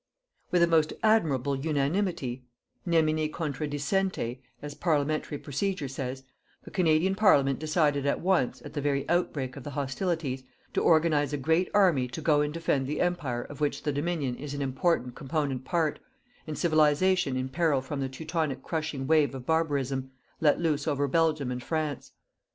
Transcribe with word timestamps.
With 0.49 0.63
a 0.63 0.67
most 0.67 0.93
admirable 1.03 1.55
unanimity 1.55 2.47
nemine 2.87 3.31
contradicente, 3.31 4.41
as 4.59 4.73
Parliamentary 4.73 5.37
procedure 5.37 5.87
says 5.87 6.23
the 6.63 6.71
Canadian 6.71 7.13
Parliament 7.13 7.59
decided 7.59 8.07
at 8.07 8.19
once, 8.19 8.63
at 8.63 8.73
the 8.73 8.81
very 8.81 9.07
outbreak 9.07 9.55
of 9.55 9.63
the 9.63 9.69
hostilities, 9.69 10.41
to 10.73 10.81
organize 10.81 11.33
a 11.33 11.37
great 11.37 11.69
army 11.71 12.07
to 12.07 12.19
go 12.19 12.41
and 12.41 12.51
defend 12.51 12.87
the 12.87 12.99
Empire 12.99 13.43
of 13.43 13.61
which 13.61 13.83
the 13.83 13.91
Dominion 13.93 14.33
is 14.37 14.55
an 14.55 14.63
important 14.63 15.13
component 15.13 15.65
part, 15.65 15.99
and 16.47 16.57
Civilization 16.57 17.37
in 17.37 17.47
peril 17.47 17.79
from 17.79 17.99
the 17.99 18.09
Teutonic 18.09 18.63
crushing 18.63 19.05
wave 19.05 19.35
of 19.35 19.45
barbarism, 19.45 20.09
let 20.39 20.59
loose 20.59 20.87
over 20.87 21.07
Belgium 21.07 21.51
and 21.51 21.61
France. 21.61 22.13